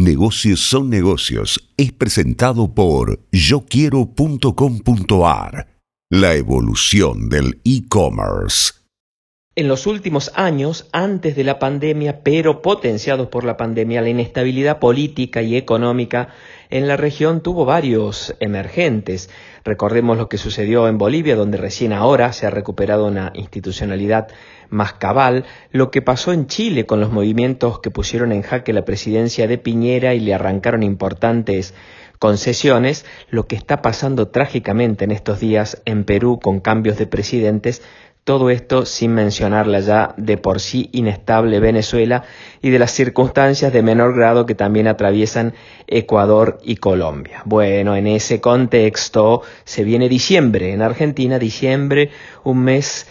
Negocios 0.00 0.60
son 0.60 0.88
negocios 0.90 1.72
es 1.76 1.90
presentado 1.90 2.72
por 2.72 3.18
yoquiero.com.ar. 3.32 4.06
La 6.08 6.36
evolución 6.36 7.28
del 7.28 7.60
e-commerce. 7.64 8.74
En 9.58 9.66
los 9.66 9.88
últimos 9.88 10.30
años, 10.36 10.86
antes 10.92 11.34
de 11.34 11.42
la 11.42 11.58
pandemia, 11.58 12.20
pero 12.22 12.62
potenciados 12.62 13.26
por 13.26 13.42
la 13.42 13.56
pandemia, 13.56 14.00
la 14.00 14.08
inestabilidad 14.08 14.78
política 14.78 15.42
y 15.42 15.56
económica 15.56 16.28
en 16.70 16.86
la 16.86 16.96
región 16.96 17.40
tuvo 17.40 17.64
varios 17.64 18.36
emergentes. 18.38 19.30
Recordemos 19.64 20.16
lo 20.16 20.28
que 20.28 20.38
sucedió 20.38 20.86
en 20.86 20.96
Bolivia, 20.96 21.34
donde 21.34 21.58
recién 21.58 21.92
ahora 21.92 22.32
se 22.32 22.46
ha 22.46 22.50
recuperado 22.50 23.06
una 23.06 23.32
institucionalidad 23.34 24.28
más 24.70 24.92
cabal, 24.92 25.44
lo 25.72 25.90
que 25.90 26.02
pasó 26.02 26.32
en 26.32 26.46
Chile 26.46 26.86
con 26.86 27.00
los 27.00 27.10
movimientos 27.10 27.80
que 27.80 27.90
pusieron 27.90 28.30
en 28.30 28.42
jaque 28.42 28.72
la 28.72 28.84
presidencia 28.84 29.48
de 29.48 29.58
Piñera 29.58 30.14
y 30.14 30.20
le 30.20 30.34
arrancaron 30.34 30.84
importantes 30.84 31.74
concesiones, 32.20 33.06
lo 33.30 33.46
que 33.46 33.56
está 33.56 33.82
pasando 33.82 34.28
trágicamente 34.28 35.04
en 35.04 35.10
estos 35.10 35.40
días 35.40 35.82
en 35.84 36.04
Perú 36.04 36.40
con 36.40 36.60
cambios 36.60 36.98
de 36.98 37.06
presidentes 37.06 37.82
todo 38.28 38.50
esto 38.50 38.84
sin 38.84 39.14
mencionar 39.14 39.66
la 39.66 39.80
ya 39.80 40.12
de 40.18 40.36
por 40.36 40.60
sí 40.60 40.90
inestable 40.92 41.60
Venezuela 41.60 42.24
y 42.60 42.68
de 42.68 42.78
las 42.78 42.90
circunstancias 42.90 43.72
de 43.72 43.80
menor 43.80 44.14
grado 44.14 44.44
que 44.44 44.54
también 44.54 44.86
atraviesan 44.86 45.54
Ecuador 45.86 46.58
y 46.62 46.76
Colombia. 46.76 47.40
Bueno, 47.46 47.96
en 47.96 48.06
ese 48.06 48.42
contexto 48.42 49.40
se 49.64 49.82
viene 49.82 50.10
diciembre 50.10 50.74
en 50.74 50.82
Argentina, 50.82 51.38
diciembre, 51.38 52.10
un 52.44 52.64
mes 52.64 53.06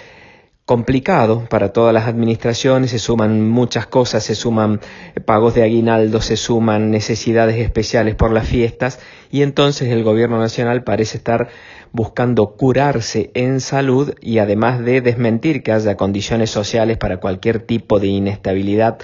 complicado 0.67 1.45
para 1.49 1.71
todas 1.71 1.93
las 1.93 2.07
administraciones, 2.07 2.91
se 2.91 2.99
suman 2.99 3.49
muchas 3.49 3.87
cosas, 3.87 4.25
se 4.25 4.35
suman 4.35 4.81
pagos 5.23 5.55
de 5.55 5.63
aguinaldo, 5.63 6.19
se 6.19 6.35
suman 6.35 6.91
necesidades 6.91 7.55
especiales 7.55 8.15
por 8.15 8.33
las 8.33 8.49
fiestas 8.49 8.99
y 9.31 9.43
entonces 9.43 9.87
el 9.87 10.03
gobierno 10.03 10.39
nacional 10.39 10.83
parece 10.83 11.19
estar 11.19 11.47
buscando 11.93 12.57
curarse 12.57 13.31
en 13.33 13.61
salud 13.61 14.13
y 14.19 14.39
además 14.39 14.83
de 14.83 14.99
desmentir 14.99 15.63
que 15.63 15.71
haya 15.71 15.95
condiciones 15.95 16.49
sociales 16.49 16.97
para 16.97 17.21
cualquier 17.21 17.59
tipo 17.59 18.01
de 18.01 18.07
inestabilidad 18.07 18.97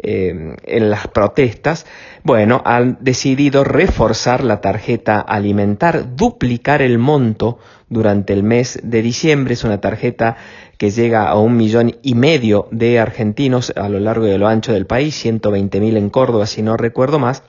eh, 0.00 0.54
en 0.62 0.90
las 0.90 1.08
protestas, 1.08 1.84
bueno, 2.22 2.62
han 2.64 2.98
decidido 3.00 3.64
reforzar 3.64 4.44
la 4.44 4.60
tarjeta 4.60 5.18
alimentar, 5.18 6.14
duplicar 6.14 6.80
el 6.80 6.98
monto 6.98 7.58
durante 7.88 8.32
el 8.32 8.42
mes 8.42 8.80
de 8.82 9.02
diciembre. 9.02 9.54
Es 9.54 9.64
una 9.64 9.80
tarjeta 9.80 10.36
que 10.76 10.90
llega 10.90 11.28
a 11.28 11.38
un 11.38 11.56
millón 11.56 11.96
y 12.02 12.14
medio 12.14 12.68
de 12.70 12.98
argentinos 12.98 13.72
a 13.76 13.88
lo 13.88 14.00
largo 14.00 14.26
y 14.26 14.30
de 14.30 14.38
lo 14.38 14.48
ancho 14.48 14.72
del 14.72 14.86
país, 14.86 15.14
120 15.16 15.80
mil 15.80 15.96
en 15.96 16.10
Córdoba, 16.10 16.46
si 16.46 16.62
no 16.62 16.76
recuerdo 16.76 17.18
más 17.18 17.42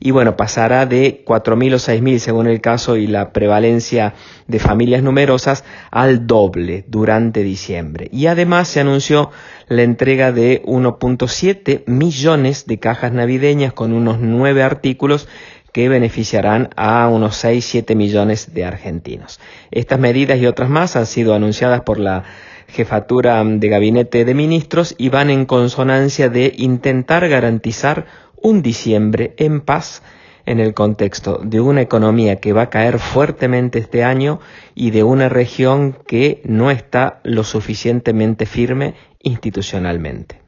y 0.00 0.10
bueno, 0.10 0.36
pasará 0.36 0.86
de 0.86 1.24
4.000 1.24 1.74
o 1.74 1.76
6.000 1.76 2.18
según 2.18 2.46
el 2.46 2.60
caso 2.60 2.96
y 2.96 3.06
la 3.06 3.32
prevalencia 3.32 4.14
de 4.46 4.58
familias 4.58 5.02
numerosas 5.02 5.64
al 5.90 6.26
doble 6.26 6.84
durante 6.88 7.42
diciembre. 7.42 8.08
Y 8.12 8.26
además 8.26 8.68
se 8.68 8.80
anunció 8.80 9.30
la 9.68 9.82
entrega 9.82 10.32
de 10.32 10.62
1.7 10.64 11.84
millones 11.86 12.66
de 12.66 12.78
cajas 12.78 13.12
navideñas 13.12 13.72
con 13.72 13.92
unos 13.92 14.20
nueve 14.20 14.62
artículos 14.62 15.28
que 15.74 15.88
beneficiarán 15.88 16.70
a 16.76 17.08
unos 17.08 17.44
6-7 17.44 17.96
millones 17.96 18.54
de 18.54 18.64
argentinos. 18.64 19.40
Estas 19.72 19.98
medidas 19.98 20.38
y 20.38 20.46
otras 20.46 20.70
más 20.70 20.94
han 20.94 21.04
sido 21.04 21.34
anunciadas 21.34 21.80
por 21.80 21.98
la 21.98 22.22
jefatura 22.68 23.42
de 23.44 23.68
gabinete 23.68 24.24
de 24.24 24.34
ministros 24.34 24.94
y 24.98 25.08
van 25.08 25.30
en 25.30 25.46
consonancia 25.46 26.28
de 26.28 26.54
intentar 26.56 27.28
garantizar 27.28 28.06
un 28.40 28.62
diciembre 28.62 29.34
en 29.36 29.62
paz 29.62 30.04
en 30.46 30.60
el 30.60 30.74
contexto 30.74 31.40
de 31.42 31.60
una 31.60 31.80
economía 31.80 32.36
que 32.36 32.52
va 32.52 32.62
a 32.62 32.70
caer 32.70 33.00
fuertemente 33.00 33.80
este 33.80 34.04
año 34.04 34.38
y 34.76 34.92
de 34.92 35.02
una 35.02 35.28
región 35.28 35.96
que 36.06 36.40
no 36.44 36.70
está 36.70 37.18
lo 37.24 37.42
suficientemente 37.42 38.46
firme 38.46 38.94
institucionalmente. 39.18 40.43